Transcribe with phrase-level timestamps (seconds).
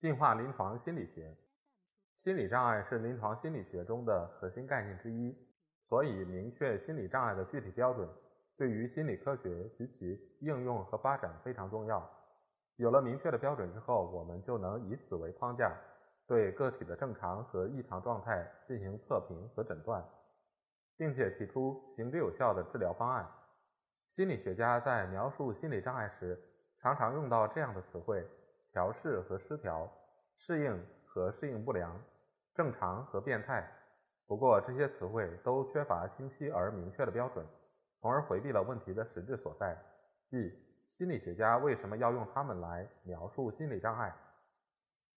[0.00, 1.36] 进化临床心理学，
[2.16, 5.36] 心理障碍是临床心理学中的核心概念之一，
[5.88, 8.08] 所以明确心理障碍的具体标准，
[8.56, 12.10] 对于心理科学及其应用和发展非常重要。
[12.76, 15.70] 有了明确的标准之后，我们就能以此为框架，
[16.26, 20.02] 对个体的正常和异常状态进行测评和诊断。
[21.00, 23.26] 并且提出行之有效的治疗方案。
[24.10, 26.38] 心理学家在描述心理障碍时，
[26.78, 28.22] 常常用到这样的词汇：
[28.72, 29.90] 调试和失调，
[30.36, 32.00] 适应和适应不良，
[32.54, 33.68] 正常和变态。
[34.26, 37.44] 不过，这些词汇都缺乏清晰而明确的标准，
[38.00, 39.76] 从而回避了问题的实质所在，
[40.28, 40.56] 即
[40.88, 44.14] 心理学家为什么要用它们来描述心理障碍。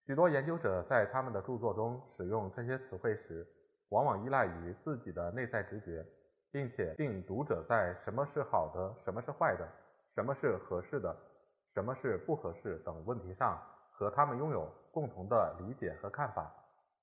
[0.06, 3.48] 许多研究者在他们的著作中使用这些词汇时，
[3.90, 6.06] 往往依赖于自己的内在直觉，
[6.52, 9.67] 并且定读者在什么是好的、什么是坏的、
[10.16, 11.16] 什么是合适的、
[11.74, 16.52] 什么是不合适等问题上和他们拥有共同的理解和看法。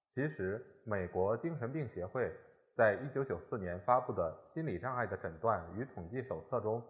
[0.08, 2.32] 其实，美国精神病协会
[2.74, 6.82] 在一九九四年发布的《心理障碍的诊断与统计手册》中，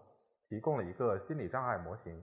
[0.48, 2.22] 提供了一个心理障碍模型，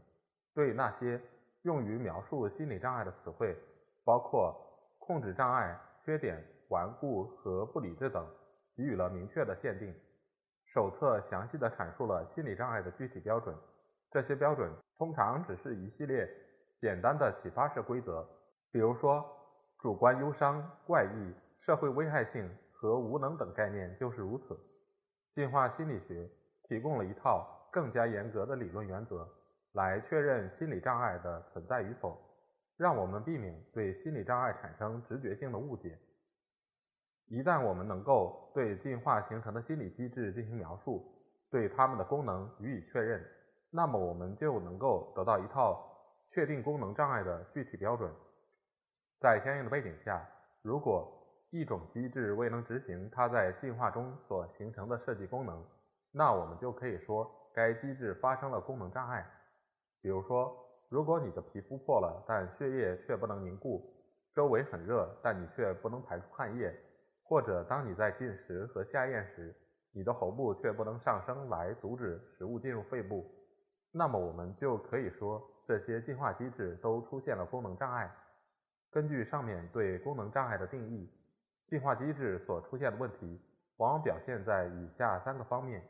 [0.54, 1.20] 对那些
[1.64, 3.56] 用于描述心理障碍的词汇，
[4.04, 4.56] 包括
[5.00, 6.44] 控制障碍、缺点。
[6.70, 8.28] 顽固和不理智等，
[8.76, 9.96] 给予了明确的限定。
[10.66, 13.56] 手册详细地阐述了心理障碍的具体标准。
[14.18, 16.28] 这些标准通常只是一系列
[16.80, 18.28] 简单的启发式规则，
[18.72, 19.24] 比如说
[19.78, 24.60] 主观忧伤、怪异、社会危害性和无能等概念就是如此。
[25.32, 26.28] 进化心理学
[26.64, 29.30] 提供了一套更加严格的理论原则，
[29.74, 32.20] 来确认心理障碍的存在与否，
[32.76, 35.96] 让我们避免对心理障碍产生直觉性的误解。
[37.28, 41.06] 一旦我们能够对进化形成的心理机制进行描述，
[41.52, 43.24] 对它们的功能予以确认，
[43.78, 45.88] 那么我们就能够得到一套
[46.32, 48.12] 确定功能障碍的具体标准。
[49.20, 50.28] 在相应的背景下，
[50.64, 51.08] 如果
[51.52, 55.64] 一种机制未能执行它在进化中所形成的设计功能，
[56.12, 59.24] 那我们就可以说该机制发生了功能障碍。
[60.02, 60.58] 比如说，
[60.90, 63.94] 如果你的皮肤破了，但血液却不能凝固，
[64.34, 66.76] 周围很热，但你却不能排出汗液。
[67.22, 69.56] 或者，当你在进食和下咽时，
[69.92, 73.24] 你的喉部却不能上升来阻止食物进入肺部，
[73.98, 78.16] 那么我们就可以说这些进化机制都出现了功能障碍。
[78.92, 81.12] 根据上面对功能障碍的定义，
[81.68, 83.42] 进化机制所出现的问题
[83.78, 85.84] 往往表现在以下三个方面：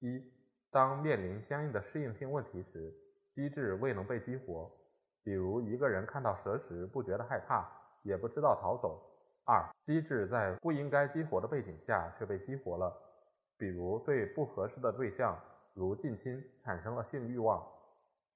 [0.00, 0.24] 一、
[0.70, 2.92] 当面临相应的适应性问题时，
[3.30, 4.70] 机制未能被激活，
[5.22, 7.68] 比如一个人看到蛇时不觉得害怕，
[8.02, 9.06] 也不知道逃走。
[9.44, 12.92] 二、机制在不应该激活的背景下却被激活了，
[13.56, 15.38] 比如对不合适的对象，
[15.80, 17.66] 如近亲，产生了性欲望。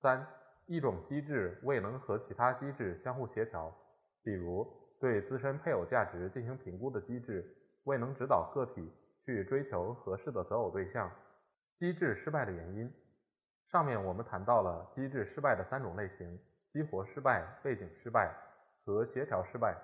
[0.00, 0.26] 三、
[0.64, 3.70] 一种机制未能和其他机制相互协调，
[4.22, 4.66] 比如
[4.98, 8.90] 对自身配偶价值进行评估的机制未能指导个体
[9.26, 11.12] 去追求合适的择偶对象。
[11.76, 12.90] 机制失败的原因，
[13.66, 16.40] 上面我们谈到了机制失败的三种类型：
[16.70, 18.34] 激活失败、背景失败
[18.86, 19.76] 和协调失败，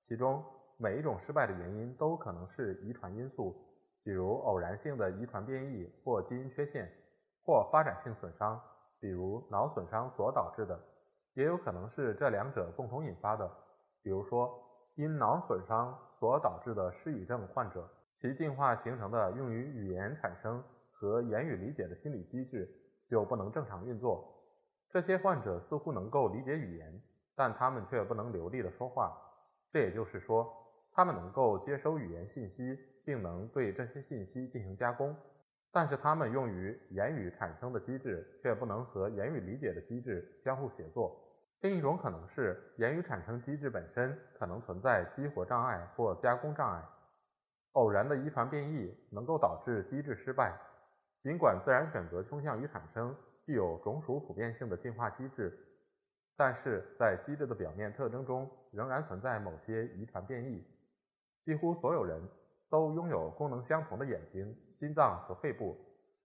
[0.00, 0.44] 其中。
[0.78, 3.65] 每一种失败的原因都可能是遗传因素，
[4.06, 6.88] 比如偶然性的遗传变异或基因缺陷，
[7.44, 8.62] 或发展性损伤，
[9.00, 10.80] 比如脑损伤所导致的，
[11.34, 13.50] 也有可能是这两者共同引发的，
[14.04, 14.62] 比如说
[14.94, 17.84] 因脑损伤所导致的失语症患者，
[18.14, 20.62] 其进化形成的用于语言产生
[20.92, 22.70] 和言语理解的心理机制
[23.10, 24.24] 就不能正常运作。
[24.88, 27.02] 这些患者似乎能够理解语言，
[27.34, 29.20] 但他们却不能流利的说话。
[29.72, 30.62] 这也就是说。
[30.92, 35.16] 他们能够接收语言信息，并能对这些信息进行加工，
[35.70, 41.22] 但是他们用于言语产生的机制却不能和言语理解的机制相互协作。
[41.60, 46.84] 另一种可能是，言语产生机制本身可能存在激活障碍或加工障碍。
[47.72, 50.58] 偶然的遗传变异能够导致机制失败，
[51.18, 55.56] 尽管自然选择倾向于产生具有种属普遍性的进化机制，
[56.36, 60.64] 但是在机制的表面特征中仍然存在某些遗传变异。
[61.42, 62.20] 几乎所有人
[62.68, 65.76] 都拥有功能相同的眼睛、心脏和肺部，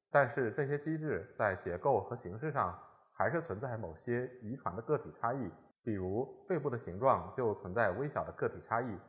[0.10, 2.78] 但是这些机制在结构和形式上
[3.14, 5.52] 还是存在某些遗传的个体差异。
[5.84, 9.00] 比如肺部的形状就存在微小的个体差异。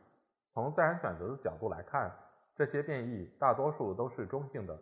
[0.53, 2.11] 从自然选择的角度来看，
[2.55, 4.79] 这些变异大多数都是中性的，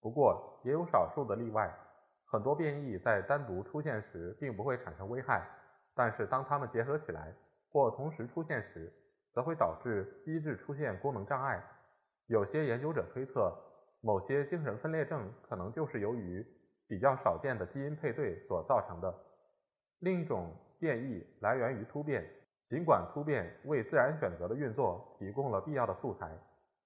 [0.00, 1.72] 不过也有少数的例外。
[2.26, 5.44] 很多变异在单独出现时并不会产生危害，
[5.94, 7.32] 但是当它们结合起来
[7.70, 8.92] 或同时出现时，
[9.32, 11.62] 则会导致机制出现功能障碍。
[12.26, 13.52] 有些研究者推测，
[14.00, 16.46] 某些精神分裂症可能就是由于
[16.86, 19.14] 比较少见的基因配对所造成的。
[20.00, 22.24] 另一种变异来源于突变，
[22.68, 26.30] 尽管突变为自然选择的运作提供了必要的素材，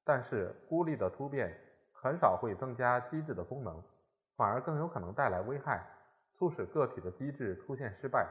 [0.05, 1.57] 但是孤立的突变
[1.93, 3.83] 很少会增加机制的功能。
[4.37, 5.85] 反而更有可能带来危害，
[6.35, 8.29] 促使个体的机制出现失败。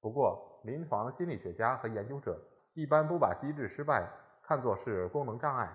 [0.00, 2.40] 不过，临床心理学家和研究者
[2.74, 4.08] 一般不把机制失败
[4.42, 5.72] 看作是功能障碍，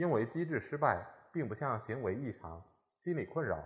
[0.00, 2.58] 因为机制失败并不像行为异常、
[2.96, 3.62] 心理困扰、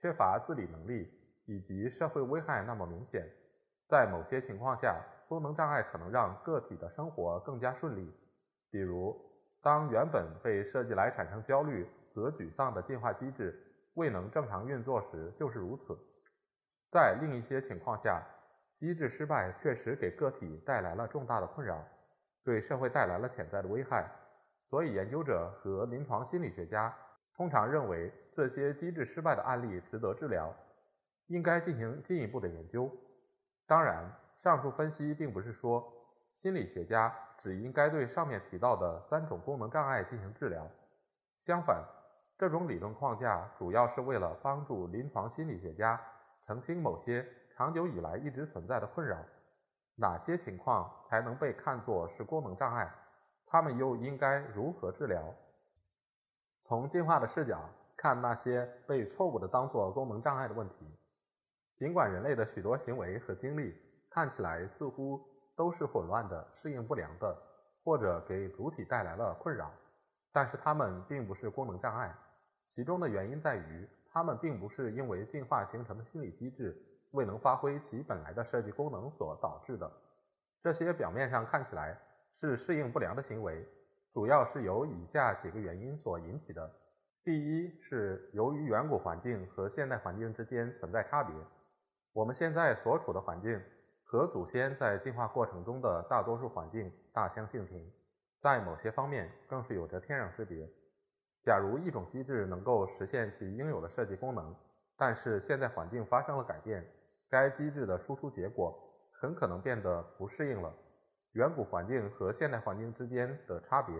[0.00, 1.08] 缺乏自理能力
[1.44, 3.24] 以及社会危害那么明显。
[3.88, 8.12] 在某些情况下，功能障碍可能让个体的生活更加顺利，
[8.68, 9.16] 比如
[9.62, 13.62] 当原本被设计来产生焦虑和沮丧的进化机制。
[13.94, 15.96] 未能正常运作时就是如此。
[16.90, 18.20] 在另一些情况下，
[18.74, 21.80] 机制失败确实给个体带来了重大的困扰，
[22.42, 24.10] 对社会带来了潜在的危害。
[24.68, 26.92] 所以，研究者和临床心理学家
[27.36, 30.52] 通常认为这些机制失败的案例值得治疗，
[31.28, 32.90] 应该进行进一步的研究。
[33.66, 35.86] 当然，上述分析并不是说
[36.34, 40.66] 心理学家只应该对上面提到的三种功能障碍进行治疗。
[41.38, 41.84] 相反，
[42.36, 46.00] 这种理论框架主要是为了帮助临床心理学家
[46.46, 49.16] 澄清某些长久以来一直存在的困扰：
[49.94, 52.92] 哪些情况才能被看作是功能障碍？
[53.56, 55.32] 他们又应该如何治疗？
[56.66, 57.58] 从进化的视角
[57.96, 60.74] 看那些被错误的当作功能障碍的问题，
[61.78, 63.74] 尽管人类的许多行为和经历
[64.10, 65.26] 看起来似乎
[65.56, 67.34] 都是混乱的、适应不良的，
[67.82, 69.72] 或者给主体带来了困扰，
[70.34, 72.14] 但是它们并不是功能障碍。
[72.68, 76.76] 其中的原因在于，它们并不是因为进化形成的心理机制
[77.12, 79.90] 未能发挥其本来的设计功能所导致的。
[80.60, 81.96] 这些表面上看起来
[82.38, 83.66] 是适应不良的行为，
[84.12, 86.70] 主要是由以下几个原因所引起的：
[87.24, 91.34] 第一是由于远古环境和现代环境之间存在差别。
[92.12, 93.58] 我们现在所处的环境
[94.04, 97.90] 和祖先在进化过程中的大多数环境大相径庭，
[98.42, 100.68] 在某些方面更是有着天壤之别。
[101.42, 104.54] 假如一种机制能够实现其应有的设计功能，
[104.98, 106.86] 但是现在环境发生了改变，
[107.30, 108.78] 该机制的输出结果
[109.12, 110.74] 很可能变得不适应了。
[111.36, 113.94] 远古环境和现代环境之间的差别，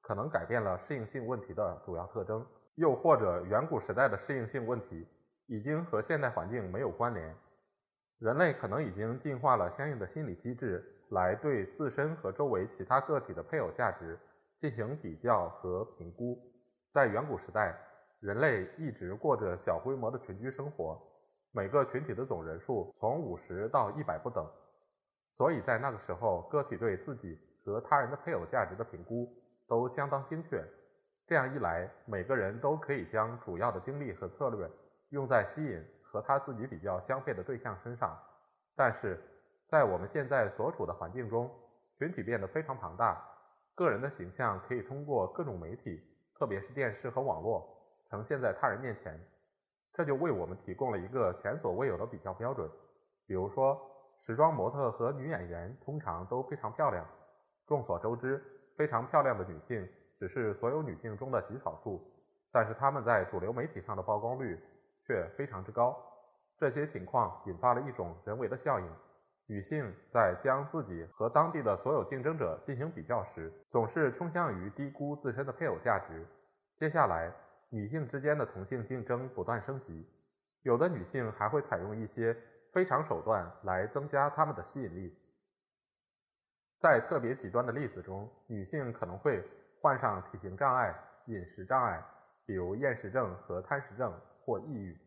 [0.00, 2.44] 可能改变了适应性问题的主要特征，
[2.76, 5.06] 又或者远古时代的适应性问题
[5.48, 7.36] 已经和现代环境没有关联。
[8.18, 14.18] 人类可能已经进化了相应的心理机制，来对自身和周围其他个体的配偶价值
[14.56, 16.40] 进行比较和评估。
[16.90, 17.78] 在远古时代，
[18.20, 20.98] 人类一直过着小规模的群居生活，
[21.52, 24.42] 每个群体的总人数从五十到一百不等，
[25.38, 29.32] 所以在那个时候，个体对自己和他人的配偶价值的评估
[29.68, 30.62] 都相当精确。
[31.26, 34.68] 这样一来，每个人都可以将主要的精力和策略
[35.10, 38.18] 用在吸引和他自己比较相配的对象身上。
[38.74, 39.18] 但是
[39.68, 41.50] 在我们现在所处的环境中，
[41.98, 43.22] 群体变得非常庞大，
[43.74, 46.02] 个人的形象可以通过各种媒体。
[46.38, 47.66] 特别是电视和网络
[48.08, 49.18] 呈现在他人面前，
[49.92, 52.70] 这就为我们提供了一个前所未有的比较标准。
[53.26, 53.76] 比如说，
[54.18, 57.06] 时装模特和女演员通常都非常漂亮。
[57.66, 58.42] 众所周知，
[58.76, 62.02] 非常漂亮的女性只是所有女性中的极少数，
[62.50, 64.58] 但是她们在主流媒体上的曝光率
[65.06, 65.96] 却非常之高。
[66.56, 68.86] 这些情况引发了一种人为的效应。
[69.46, 76.26] 女性在将自己和当地的所有竞争者进行比较时，总是倾向于低估自身的配偶价值。
[76.76, 77.32] 接下来，
[77.70, 80.06] 女性之间的同性竞争不断升级，
[80.62, 82.36] 有的女性还会采用一些
[82.72, 85.16] 非常手段来增加他们的吸引力。
[86.78, 89.42] 在特别极端的例子中，女性可能会
[89.80, 90.94] 患上体型障碍、
[91.26, 92.02] 饮食障碍，
[92.46, 94.12] 比如厌食症和贪食症
[94.44, 94.98] 或抑郁。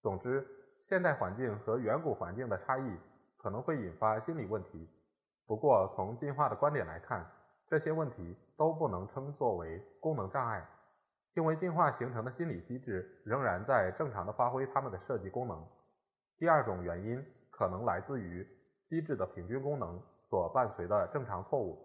[0.00, 0.46] 总之，
[0.80, 2.98] 现代环境和远古环境的差异。
[3.42, 4.86] 可能会引发心理问题，
[5.46, 7.26] 不过从进化的观点来看，
[7.66, 10.62] 这些问题都不能称作为功能障碍，
[11.32, 15.66] 因为进化形成的心理机制仍然在正常的发挥它们的设计功能。
[16.40, 18.48] 第二种原因可能来自于
[18.82, 21.78] 机制的平均功能所伴随的正常错误。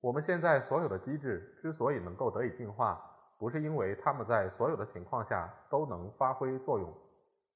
[0.00, 3.04] 我们现在所有的机制之所以能够得以进化，
[3.36, 6.88] 不是因为它们在所有的情况下都能发挥作用，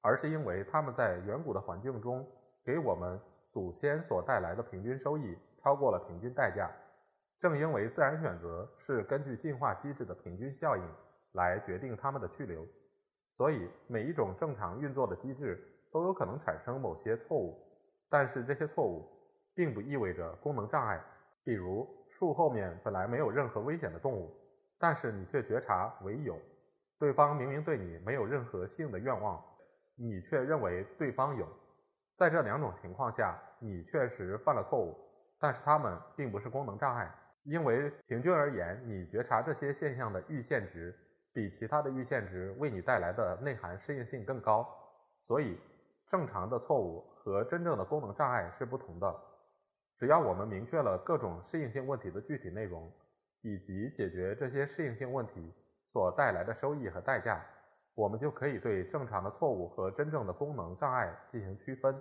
[0.01, 2.27] 而是因为它们在远古的环境中。
[2.65, 3.19] 给我们
[3.51, 6.69] 祖先所带来的平均收益超过了平均代价。
[7.39, 10.83] 正因为自然选择是根据进化机制的平均效应
[11.31, 12.65] 来决定它们的去留，
[13.37, 15.61] 所以每一种正常运作的机制
[15.93, 17.57] 都有可能产生某些错误。
[18.09, 19.07] 但是这些错误
[19.55, 21.01] 并不意味着功能障碍。
[21.45, 24.33] 比如树后面本来没有任何危险的动物，
[24.79, 26.37] 但是你却觉察为有。
[26.99, 29.43] 对方明明对你没有任何性的愿望，
[29.95, 31.47] 你却认为对方有。
[32.17, 34.95] 在这两种情况下，你确实犯了错误，
[35.39, 37.13] 但是它们并不是功能障碍。
[37.43, 40.97] 因为平均而言，你觉察这些现象的阈限值
[41.33, 44.65] 比其他的阈限值为你带来的内涵适应性更高，
[45.27, 45.59] 所以
[46.13, 49.11] 正常的错误和真正的功能障碍是不同的。
[49.97, 52.87] 只要我们明确了各种适应性问题的具体内容，
[53.41, 55.51] 以及解决这些适应性问题
[55.91, 57.43] 所带来的收益和代价，
[57.95, 61.99] 我们就可以对正常的错误和真正的功能障碍进行区分。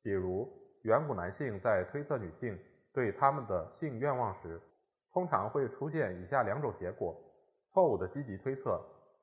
[0.00, 0.48] 比如，
[0.82, 2.56] 远古男性在推测女性
[2.92, 4.60] 对他们的性愿望时，
[5.12, 7.20] 通常会出现以下两种结果：
[7.72, 8.80] 错误的积极推测，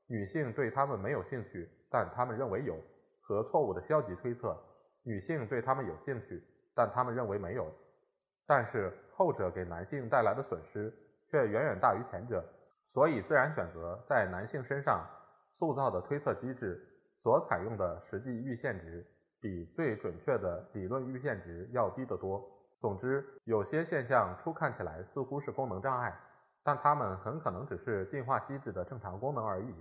[0.07, 2.75] 女性对他们没有兴趣，但他们认为有；
[3.27, 4.57] 和错误的消极推测，
[5.03, 6.41] 女性对他们有兴趣，
[6.73, 7.69] 但他们认为没有。
[8.45, 10.93] 但是后者给男性带来的损失
[11.29, 12.41] 却远远大于前者，
[12.93, 15.05] 所以自然选择在男性身上
[15.57, 16.81] 塑造的推测机制
[17.21, 19.05] 所采用的实际预限值，
[19.41, 22.41] 比最准确的理论预限值要低得多。
[22.79, 26.17] 总之，有些现象初看起来似乎是功能障碍，
[26.63, 29.75] 但它们很可能只是进化机制的正常功能而已。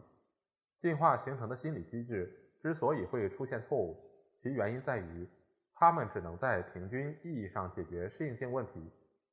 [0.80, 3.96] 进化形成的心理机制之所以会出现错误，
[4.36, 5.24] 其原因在于
[5.72, 8.90] 它们只能在平均意义上解决适应性问题，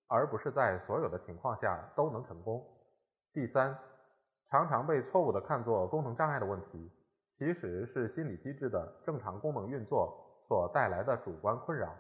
[0.08, 2.64] 而不是在所有的情况下都能成功。
[3.34, 3.76] 第三，
[4.52, 6.92] 常常被错误地看作功能障碍的问题，
[7.36, 10.16] 其实是心理机制的正常功能运作
[10.48, 11.92] 所带来的主观困扰。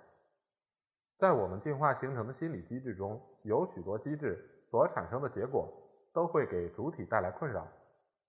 [1.18, 4.38] 在我们进化形成的心理机制中，有许多机制
[4.70, 5.68] 所产生的结果
[6.13, 7.68] 都会给主体带来困扰。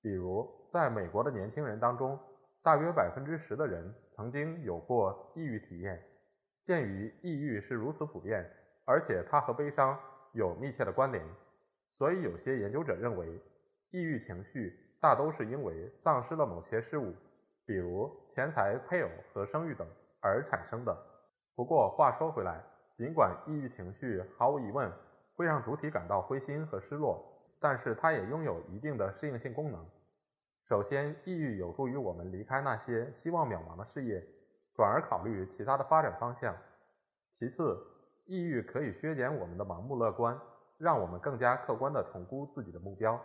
[0.01, 2.19] 比如，在美国的年轻人当中，
[2.65, 6.03] 大约百分之十的人曾经有过抑郁体验。
[6.63, 8.51] 鉴于抑郁是如此普遍，
[8.87, 10.01] 而且它和悲伤
[10.33, 11.23] 有密切的关联，
[11.99, 13.39] 所以有些研究者认为，
[13.91, 17.13] 抑郁情绪大都是因为丧失了某些事物，
[17.67, 19.87] 比如钱财、配偶和生育等
[20.23, 20.97] 而产生的。
[21.55, 22.65] 不过话说回来，
[22.97, 24.91] 尽管抑郁情绪毫无疑问
[25.35, 27.23] 会让主体感到灰心和失落，
[27.61, 29.87] 但是它也拥有一定的适应性功能。
[30.67, 34.27] 首先，抑郁有助于我们离开那些希望渺茫的事业，
[34.75, 36.57] 转而考虑其他的发展方向。
[37.33, 37.79] 其次，
[38.25, 40.41] 抑郁可以削减我们的盲目乐观，
[40.79, 43.21] 让我们更加客观地重估自己的目标。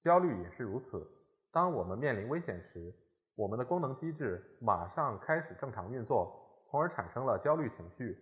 [0.00, 1.10] 焦虑也是如此。
[1.50, 2.92] 当我们面临危险时，
[3.34, 8.18] 我们的功能机制马上开始正常运作，从而产生了焦虑情绪。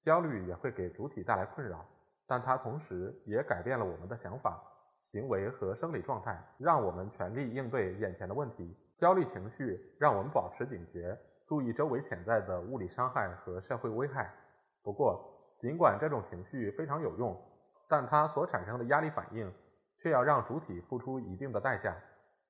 [0.00, 1.86] 焦虑也会给主体带来困扰，
[2.26, 4.60] 但它同时也改变了我们的想法、
[5.02, 8.76] 行为和生理状态，让我们全力应对眼前的问题。
[8.96, 14.34] 焦虑情绪让我们保持警觉，注意周围潜在的物理伤害和社会危害。
[14.82, 15.24] 不过，
[15.58, 17.40] 尽管这种情绪非常有用，
[17.88, 19.52] 但它所产生的压力反应
[19.98, 21.96] 却要让主体付出一定的代价，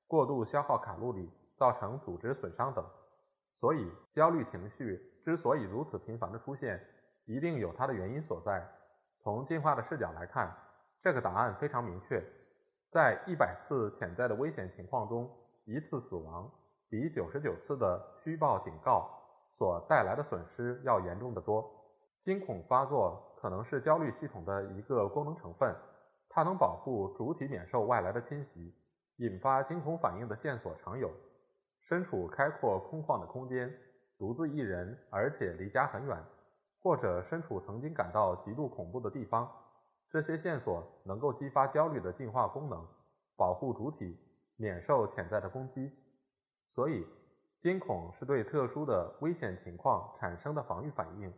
[0.07, 2.83] 过度消耗卡路里，造成组织损伤等。
[3.59, 6.83] 所以，焦虑情绪之所以如此频繁的出现，
[7.25, 8.67] 一定有它的原因所在。
[9.21, 10.51] 从进化的视角来看，
[11.03, 12.23] 这个答案非常明确。
[12.91, 15.29] 在一百次潜在的危险情况中，
[15.65, 16.49] 一次死亡
[16.89, 19.09] 比九十九次的虚报警告
[19.57, 21.69] 所带来的损失要严重的多。
[22.19, 25.73] 惊恐发作可能是焦虑系统的一个功能成分，
[26.27, 28.75] 它能保护主体免受外来的侵袭。
[29.17, 31.11] 引发惊恐反应的线索常有：
[31.81, 33.71] 身处开阔空旷的空间，
[34.17, 36.17] 独自一人，而且离家很远。
[36.81, 39.51] 或者身处曾经感到极度恐怖的地方，
[40.09, 42.87] 这些线索能够激发焦虑的进化功能，
[43.37, 44.17] 保护主体
[44.55, 45.91] 免受潜在的攻击。
[46.73, 47.05] 所以，
[47.59, 51.31] 惊恐是对特殊的危险情况产生的防御反应。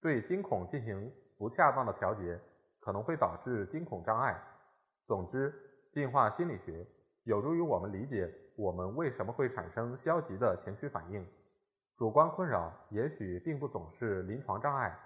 [0.00, 2.40] 对惊恐进行不恰当的调节，
[2.78, 4.40] 可能会导致惊恐障碍。
[5.06, 5.52] 总之，
[5.92, 6.86] 进化心理学
[7.24, 11.26] 有助于我们理解我们为什么会产生消极的情绪反应。
[11.98, 14.98] 主观困扰也许并不总是临床障碍，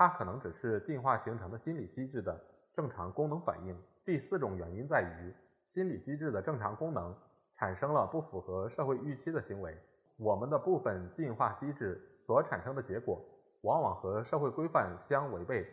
[0.00, 2.34] 它可能只是进化形成的心理机制的
[2.72, 3.76] 正常功能反应。
[4.02, 5.30] 第四种原因在于，
[5.66, 7.14] 心理机制的正常功能
[7.58, 9.76] 产生了不符合社会预期的行为。
[10.16, 13.22] 我们的部分进化机制所产生的结果，
[13.60, 15.66] 往往和社会规范相违背。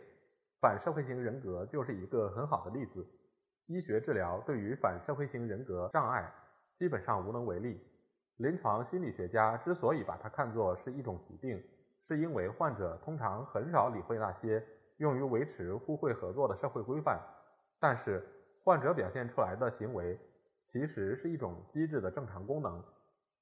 [0.60, 3.06] 反社会型人格就是一个很好的例子。
[3.64, 6.30] 医学治疗对于反社会型人格障碍
[6.74, 7.80] 基本上无能为力。
[8.36, 11.64] 临床心理学家之所以把它看作是一种疾病，
[12.08, 14.64] 是因为患者通常很少理会那些
[14.96, 17.20] 用于维持互惠合作的社会规范，
[17.78, 18.26] 但是
[18.64, 20.18] 患者表现出来的行为
[20.62, 22.82] 其实是一种机制的正常功能。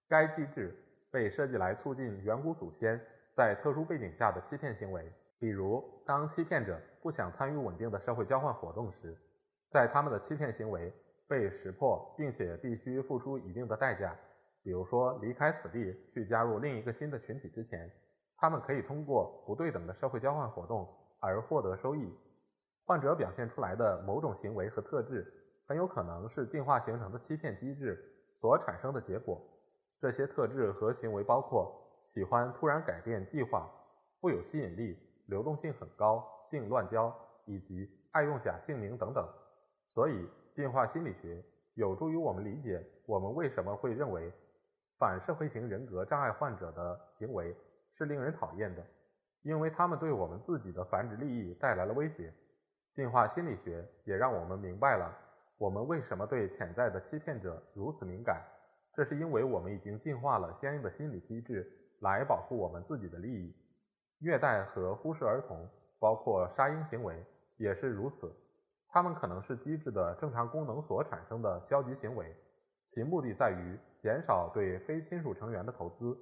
[0.08, 0.74] 该机制
[1.12, 3.00] 被设计来促进远古祖先
[3.36, 9.16] 在特殊背景下的欺骗行为，比如当欺骗者不想参与稳定的社会交换活动时，
[9.70, 10.92] 在他们的欺骗行为
[11.28, 14.12] 被识破并且必须付出一定的代价，
[14.64, 17.88] 比如说离开此地去加入另一个新的群体之前。
[18.36, 20.88] 他们可以通过不对等的社会交换活动
[21.20, 22.14] 而获得收益。
[22.84, 25.26] 患者表现出来的某种行为和特质，
[25.66, 27.98] 很有可能是进化形成的欺骗机制
[28.40, 29.40] 所产生的结果。
[29.98, 31.74] 这些特质和行为包括
[32.04, 33.68] 喜欢突然改变计划、
[34.20, 37.12] 富有吸引力、流动性很高、性乱交
[37.46, 39.26] 以及爱用假姓名等等。
[39.88, 41.42] 所以，进化心理学
[41.74, 44.30] 有助于我们理解我们为什么会认为
[44.98, 47.56] 反社会型人格障碍患者的行为。
[47.96, 48.84] 是令人讨厌的，
[49.42, 52.32] 因为他们对我们自己的繁殖利益带来了威胁。
[52.92, 55.14] 进化心理学也让我们明白了
[55.58, 58.42] 我们为什么对潜在的欺骗者如此敏感，
[58.94, 63.54] 这是因为我们已经进化了相应的心理机制来保护我们自己的利益。
[64.18, 67.24] 虐待和忽视儿童，包括杀婴行为，
[67.56, 68.34] 也是如此。
[68.88, 72.34] 它们可能是机制的正常功能所产生的消极行为，
[72.86, 76.16] 其目的在于减少对非亲属成员的投资，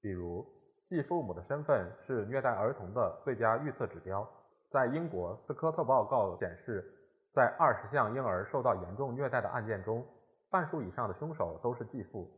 [0.00, 0.46] 比如。
[0.84, 4.28] 继父母的身份是虐待儿童的最佳预测指标。
[4.70, 6.84] 在英国，斯科特报告显示，
[7.32, 10.04] 在二十项婴儿受到严重虐待的案件中，
[10.50, 12.30] 半数以上的凶手都是继父。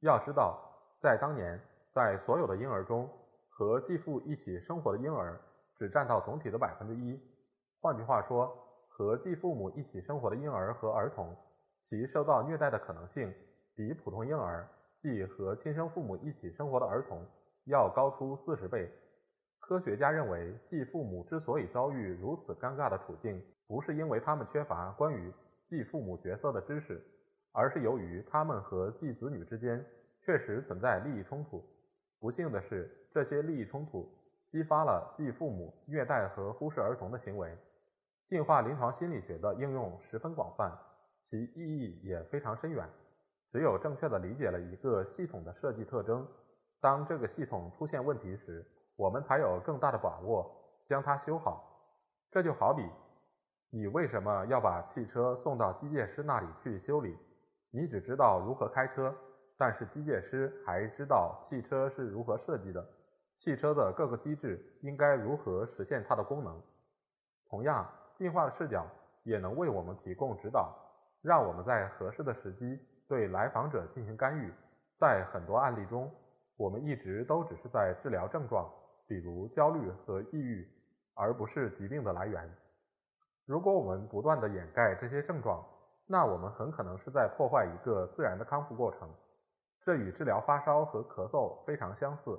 [0.00, 0.60] 要知道，
[1.00, 1.58] 在当年，
[1.94, 3.08] 在所有的婴儿中，
[3.48, 5.40] 和继父一起生活的婴儿
[5.78, 7.18] 只占到总体的百分之一。
[7.80, 8.54] 换句话说，
[8.88, 11.34] 和继父母一起生活的婴儿和儿童，
[11.80, 13.32] 其受到虐待的可能性
[13.74, 14.68] 比普通婴儿，
[14.98, 17.24] 即和亲生父母一起生活的儿童。
[17.64, 18.90] 要高出四十倍。
[19.60, 25.32] 科学家认为，继父母之所以遭遇如此尴尬的处境，不是因为他们缺乏关于
[25.64, 27.02] 继父母角色的知识，
[27.52, 29.82] 而是由于他们和继子女之间
[30.20, 31.64] 确实存在利益冲突。
[32.20, 34.06] 不幸的是，这些利益冲突
[34.46, 37.56] 激发了继父母虐待和忽视儿童的行为。
[38.26, 40.70] 进化临床心理学的应用十分广泛，
[41.22, 42.86] 其意义也非常深远。
[43.50, 46.26] 只有正确的理解了一个系统的设计特征。
[46.84, 48.62] 当这个系统出现问题时，
[48.94, 51.64] 我们才有更大的把握将它修好。
[52.30, 52.86] 这就好比，
[53.70, 57.16] 你为什么要把汽车送到机械师那里去修理？
[57.70, 59.16] 你只知道如何开车，
[59.56, 62.86] 但是机械师还知道汽车是如何设计的，
[63.34, 66.62] 汽车的各个机制应该如何实现它的功能。
[67.48, 68.86] 同样，进化的视角
[69.22, 70.76] 也能为我们提供指导，
[71.22, 74.52] 让我们在合适的时机对来访者进行干预。
[74.92, 76.14] 在很多案例中，
[76.56, 78.70] 我们一直都只是在治疗症状，
[79.06, 80.68] 比如焦虑和抑郁，
[81.14, 82.48] 而不是疾病的来源。
[83.44, 85.64] 如果我们不断的掩盖这些症状，
[86.06, 89.08] 那我们很可能是在破坏一个自然的康复过程。
[89.80, 92.38] 这与治疗发烧和咳嗽非常相似。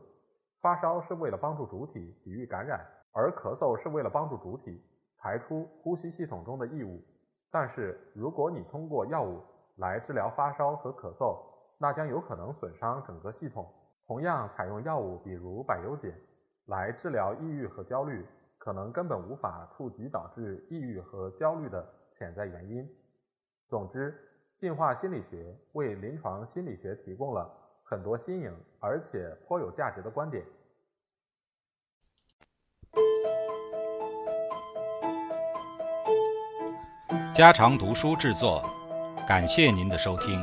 [0.61, 4.81] 发烧是为了帮助主体抵御感染，而咳嗽是为了帮助主体
[5.19, 7.03] 排出呼吸系统中的异物。
[7.51, 9.43] 但是，如果你通过药物
[9.75, 11.37] 来治疗发烧和咳嗽，
[11.77, 13.71] 那将有可能损伤整个系统。
[14.07, 16.13] 同样采用药物，比如百忧解，
[16.67, 18.23] 来治疗抑郁和焦虑，
[18.57, 22.87] 可能根本无法触及导致抑郁和焦虑的潜在原因。
[23.67, 24.13] 总之，
[24.57, 27.51] 进化心理学为临床心理学提供了
[27.83, 30.45] 很多新颖而且颇有价值的观点。
[37.33, 38.63] 家常读书制作，
[39.27, 40.39] 感谢您的收听。